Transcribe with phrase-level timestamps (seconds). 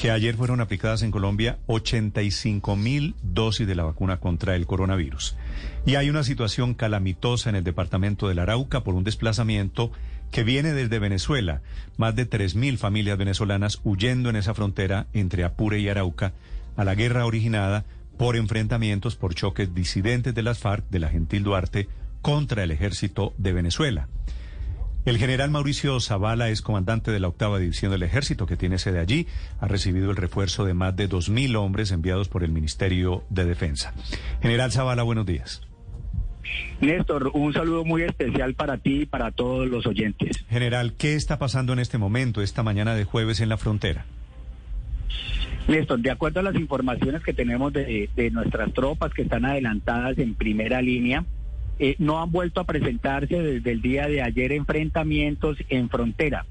[0.00, 5.36] que ayer fueron aplicadas en Colombia 85 mil dosis de la vacuna contra el coronavirus.
[5.84, 9.92] Y hay una situación calamitosa en el departamento del Arauca por un desplazamiento
[10.30, 11.60] que viene desde Venezuela.
[11.98, 16.32] Más de 3 mil familias venezolanas huyendo en esa frontera entre Apure y Arauca
[16.78, 17.84] a la guerra originada
[18.16, 21.88] por enfrentamientos, por choques disidentes de las FARC, de la Gentil Duarte,
[22.22, 24.08] contra el ejército de Venezuela.
[25.06, 29.00] El general Mauricio Zavala es comandante de la octava división del ejército que tiene sede
[29.00, 29.26] allí.
[29.58, 33.94] Ha recibido el refuerzo de más de 2.000 hombres enviados por el Ministerio de Defensa.
[34.42, 35.62] General Zavala, buenos días.
[36.82, 40.44] Néstor, un saludo muy especial para ti y para todos los oyentes.
[40.50, 44.04] General, ¿qué está pasando en este momento, esta mañana de jueves en la frontera?
[45.66, 50.18] Néstor, de acuerdo a las informaciones que tenemos de, de nuestras tropas que están adelantadas
[50.18, 51.24] en primera línea,
[51.82, 56.44] eh, no han vuelto a presentarse desde el día de ayer enfrentamientos en frontera.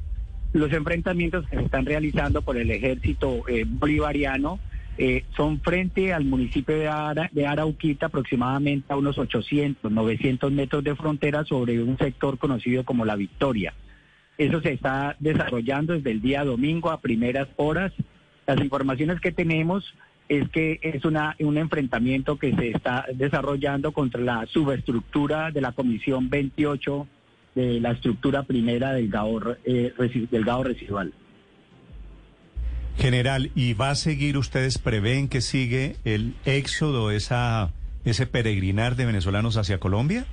[0.53, 4.59] Los enfrentamientos que se están realizando por el ejército eh, bolivariano
[4.97, 10.83] eh, son frente al municipio de, Ara, de Arauquita, aproximadamente a unos 800, 900 metros
[10.83, 13.75] de frontera sobre un sector conocido como La Victoria.
[14.39, 17.94] Eso se está desarrollando desde el día domingo a primeras horas.
[18.47, 19.94] Las informaciones que tenemos
[20.30, 25.72] es que es una, un enfrentamiento que se está desarrollando contra la subestructura de la
[25.72, 27.08] Comisión 28
[27.55, 29.91] de la estructura primera del GAO, eh,
[30.31, 31.13] del GAO residual.
[32.97, 37.72] General, ¿y va a seguir, ustedes prevén que sigue el éxodo, esa,
[38.06, 40.25] ese peregrinar de venezolanos hacia Colombia?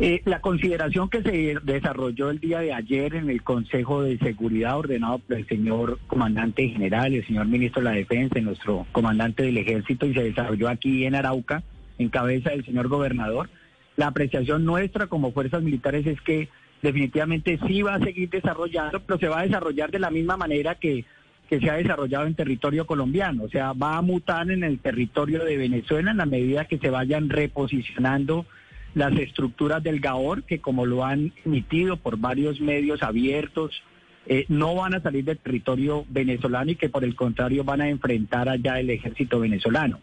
[0.00, 4.78] Eh, la consideración que se desarrolló el día de ayer en el Consejo de Seguridad
[4.78, 9.58] ordenado por el señor comandante general, el señor ministro de la Defensa, nuestro comandante del
[9.58, 11.62] Ejército, y se desarrolló aquí en Arauca,
[11.98, 13.50] en cabeza del señor gobernador,
[13.96, 16.48] la apreciación nuestra como fuerzas militares es que
[16.80, 20.74] definitivamente sí va a seguir desarrollando, pero se va a desarrollar de la misma manera
[20.76, 21.04] que,
[21.48, 23.44] que se ha desarrollado en territorio colombiano.
[23.44, 26.90] O sea, va a mutar en el territorio de Venezuela en la medida que se
[26.90, 28.46] vayan reposicionando
[28.94, 33.82] las estructuras del GAOR, que como lo han emitido por varios medios abiertos,
[34.26, 37.88] eh, no van a salir del territorio venezolano y que por el contrario van a
[37.88, 39.98] enfrentar allá el ejército venezolano.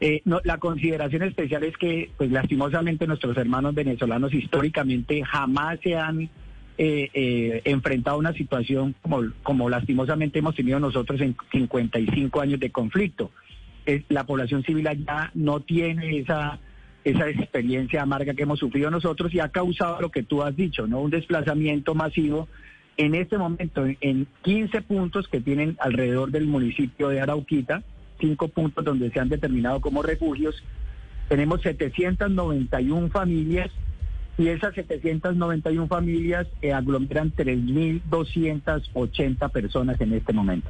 [0.00, 6.30] Eh, la consideración especial es que, pues lastimosamente, nuestros hermanos venezolanos históricamente jamás se han
[6.82, 12.58] eh, eh, enfrentado a una situación como, como lastimosamente hemos tenido nosotros en 55 años
[12.58, 13.32] de conflicto.
[13.84, 16.58] Eh, la población civil allá no tiene esa
[17.04, 20.86] esa experiencia amarga que hemos sufrido nosotros y ha causado lo que tú has dicho,
[20.86, 21.00] ¿no?
[21.00, 22.48] Un desplazamiento masivo
[22.96, 27.82] en este momento en 15 puntos que tienen alrededor del municipio de Arauquita,
[28.20, 30.62] cinco puntos donde se han determinado como refugios.
[31.30, 33.70] Tenemos 791 familias
[34.36, 40.68] y esas 791 familias eh, aglomeran 3.280 personas en este momento.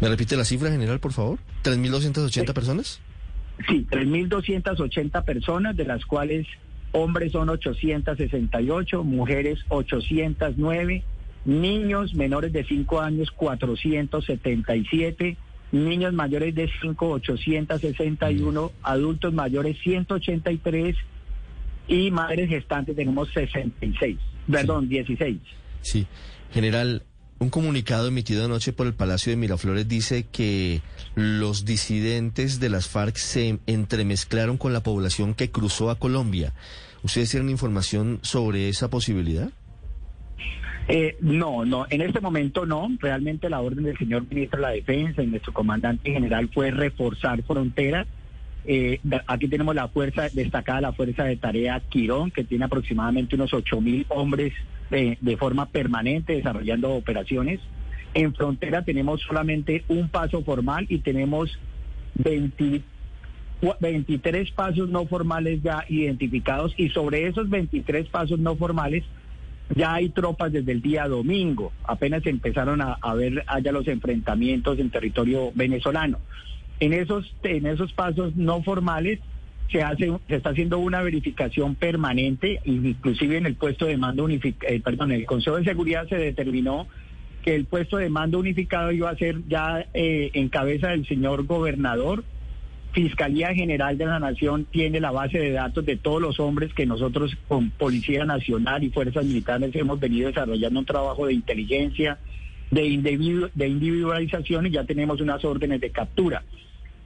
[0.00, 1.38] ¿Me repite la cifra general, por favor?
[1.64, 2.52] ¿3.280 Sí.
[2.52, 3.00] personas?
[3.66, 6.46] Sí, 3.280 personas, de las cuales
[6.92, 11.02] hombres son 868, mujeres 809,
[11.44, 15.36] niños menores de 5 años 477,
[15.72, 20.96] niños mayores de 5 861, adultos mayores 183
[21.88, 24.18] y madres gestantes tenemos 66,
[24.50, 25.38] perdón, 16.
[25.80, 26.06] Sí.
[26.52, 27.02] General,
[27.40, 30.80] un comunicado emitido anoche por el Palacio de Miraflores dice que
[31.14, 36.52] los disidentes de las FARC se entremezclaron con la población que cruzó a Colombia.
[37.02, 39.50] ¿Ustedes tienen información sobre esa posibilidad?
[40.88, 42.88] Eh, no, no, en este momento no.
[42.98, 47.42] Realmente la orden del señor ministro de la Defensa y nuestro comandante general fue reforzar
[47.42, 48.06] fronteras.
[48.64, 53.52] Eh, aquí tenemos la fuerza destacada, la fuerza de tarea Quirón, que tiene aproximadamente unos
[53.54, 54.52] ocho mil hombres
[54.90, 57.60] eh, de forma permanente desarrollando operaciones.
[58.14, 61.58] En frontera tenemos solamente un paso formal y tenemos
[62.14, 62.82] 20
[63.60, 69.04] cua- 23 pasos no formales ya identificados y sobre esos 23 pasos no formales
[69.76, 71.72] ya hay tropas desde el día domingo.
[71.84, 76.18] Apenas empezaron a, a ver allá los enfrentamientos en territorio venezolano.
[76.80, 79.18] En esos, en esos pasos no formales
[79.70, 84.72] se hace, se está haciendo una verificación permanente, inclusive en el puesto de mando unificado,
[84.72, 86.86] eh, perdón, el Consejo de Seguridad se determinó
[87.42, 91.44] que el puesto de mando unificado iba a ser ya eh, en cabeza del señor
[91.44, 92.24] gobernador.
[92.92, 96.86] Fiscalía General de la Nación tiene la base de datos de todos los hombres que
[96.86, 102.18] nosotros con Policía Nacional y Fuerzas Militares hemos venido desarrollando un trabajo de inteligencia,
[102.70, 106.42] de, individu de individualización y ya tenemos unas órdenes de captura.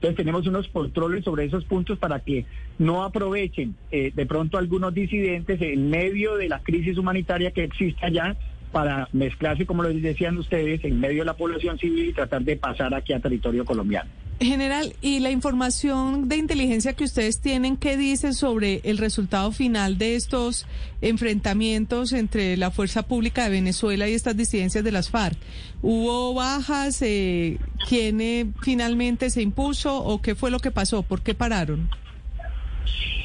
[0.02, 2.44] Entonces tenemos unos controles sobre esos puntos para que
[2.76, 8.04] no aprovechen eh, de pronto algunos disidentes en medio de la crisis humanitaria que existe
[8.04, 8.36] allá
[8.72, 12.56] para mezclarse, como lo decían ustedes, en medio de la población civil y tratar de
[12.56, 14.10] pasar aquí a territorio colombiano.
[14.44, 19.98] General, ¿y la información de inteligencia que ustedes tienen, qué dice sobre el resultado final
[19.98, 20.66] de estos
[21.00, 25.36] enfrentamientos entre la Fuerza Pública de Venezuela y estas disidencias de las FARC?
[25.82, 27.00] ¿Hubo bajas?
[27.02, 27.58] Eh,
[27.88, 31.02] ¿Quién eh, finalmente se impuso o qué fue lo que pasó?
[31.02, 31.88] ¿Por qué pararon?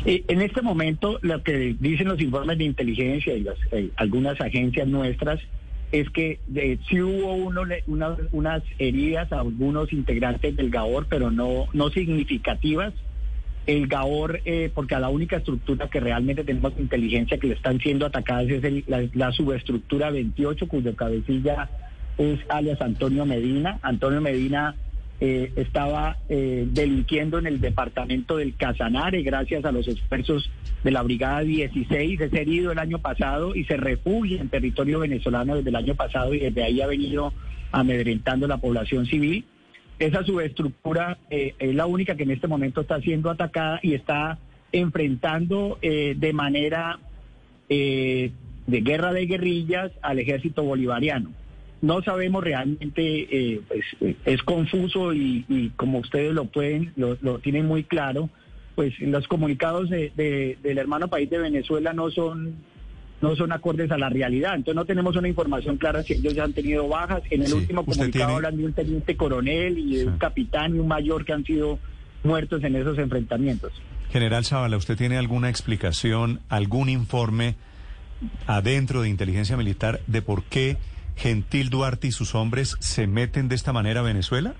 [0.05, 4.39] Eh, en este momento, lo que dicen los informes de inteligencia y las, eh, algunas
[4.39, 5.41] agencias nuestras
[5.91, 7.61] es que eh, sí hubo uno,
[8.31, 12.93] unas heridas a algunos integrantes del GAOR, pero no, no significativas.
[13.65, 17.79] El GAOR, eh, porque a la única estructura que realmente tenemos inteligencia que le están
[17.79, 21.69] siendo atacadas es el, la, la subestructura 28, cuyo cabecilla
[22.17, 23.79] es alias Antonio Medina.
[23.81, 24.75] Antonio Medina
[25.19, 30.49] eh, estaba eh, delinquiendo en el departamento del Casanare gracias a los esfuerzos
[30.83, 32.21] de la Brigada 16.
[32.21, 36.33] Es herido el año pasado y se refugia en territorio venezolano desde el año pasado
[36.33, 37.33] y desde ahí ha venido
[37.71, 39.45] amedrentando la población civil.
[39.99, 44.37] Esa subestructura eh, es la única que en este momento está siendo atacada y está
[44.71, 46.99] enfrentando eh, de manera
[47.69, 48.31] eh,
[48.67, 51.31] de guerra de guerrillas al ejército bolivariano
[51.87, 57.17] no sabemos realmente, eh, pues, eh, es confuso y, y, como ustedes lo pueden, lo,
[57.21, 58.29] lo, tienen muy claro,
[58.75, 62.55] pues los comunicados de, de, del hermano país de Venezuela no son
[63.19, 64.53] no son acordes a la realidad.
[64.53, 67.23] Entonces no tenemos una información clara si ellos ya han tenido bajas.
[67.31, 68.33] En el sí, último comunicado tiene...
[68.33, 70.07] hablan de un teniente coronel y de sí.
[70.07, 71.79] un capitán y un mayor que han sido
[72.23, 73.71] muertos en esos enfrentamientos.
[74.11, 77.55] General Zavala, ¿usted tiene alguna explicación, algún informe
[78.45, 80.77] adentro de inteligencia militar de por qué
[81.17, 84.53] Gentil Duarte y sus hombres se meten de esta manera a Venezuela?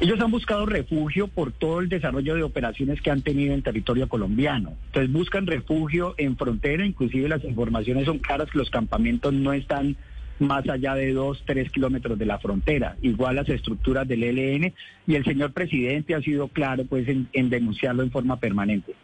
[0.00, 4.08] Ellos han buscado refugio por todo el desarrollo de operaciones que han tenido en territorio
[4.08, 4.72] colombiano.
[4.86, 9.96] Entonces buscan refugio en frontera, inclusive las informaciones son claras que los campamentos no están
[10.38, 14.72] más allá de dos, tres kilómetros de la frontera, igual las estructuras del ELN,
[15.06, 18.94] y el señor presidente ha sido claro pues en, en denunciarlo en forma permanente.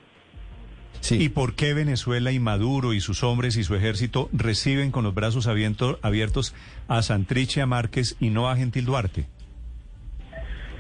[1.01, 1.17] Sí.
[1.23, 5.15] ¿Y por qué Venezuela y Maduro y sus hombres y su ejército reciben con los
[5.15, 6.55] brazos abiertos, abiertos
[6.89, 9.27] a Santriche, Márquez y no a Gentil Duarte?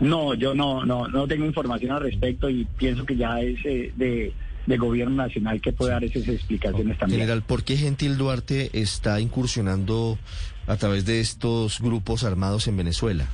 [0.01, 3.93] No, yo no, no, no tengo información al respecto y pienso que ya es eh,
[3.97, 4.33] de,
[4.67, 7.21] de, gobierno nacional que puede dar esas explicaciones también.
[7.21, 10.19] General, ¿por qué Gentil Duarte está incursionando
[10.67, 13.27] a través de estos grupos armados en Venezuela?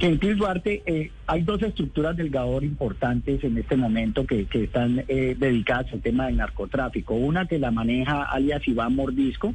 [0.00, 5.36] Gentil Duarte, eh, hay dos estructuras del GAOR importantes en este momento que, están eh,
[5.38, 7.12] dedicadas al tema del narcotráfico.
[7.12, 9.54] Una que la maneja alias Iván Mordisco.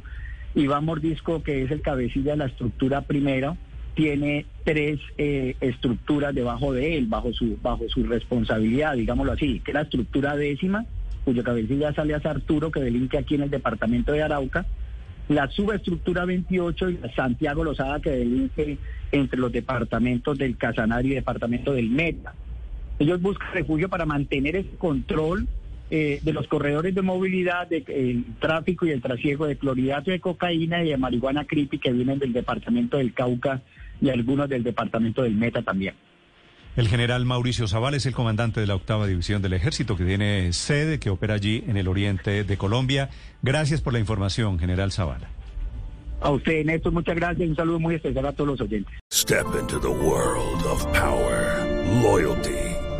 [0.54, 3.56] Iván Mordisco, que es el cabecilla de la estructura primera,
[3.94, 9.72] tiene tres eh, estructuras debajo de él, bajo su, bajo su responsabilidad, digámoslo así, que
[9.72, 10.86] es la estructura décima,
[11.24, 14.64] cuyo cabecilla es alias Arturo, que delinque aquí en el departamento de Arauca,
[15.28, 18.78] la subestructura 28 y Santiago Lozada que delinque
[19.12, 22.34] entre los departamentos del Casanare y departamento del Meta.
[22.98, 25.48] Ellos buscan refugio para mantener ese control
[25.90, 30.20] eh, de los corredores de movilidad, del de, tráfico y el trasiego de clorhidrato de
[30.20, 33.62] cocaína y de marihuana creepy que vienen del departamento del Cauca
[34.00, 35.94] y algunos del departamento del Meta también.
[36.76, 40.52] El general Mauricio Zaval es el comandante de la octava división del ejército que tiene
[40.52, 43.08] sede, que opera allí en el oriente de Colombia.
[43.40, 45.30] Gracias por la información, general Zavala.
[46.20, 47.48] A usted, Néstor, muchas gracias.
[47.48, 48.92] Un saludo muy especial a todos los oyentes.
[49.10, 51.64] Step into the world of power,
[52.02, 52.75] loyalty,